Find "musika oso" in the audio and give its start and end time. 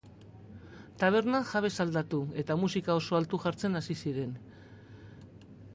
2.63-3.19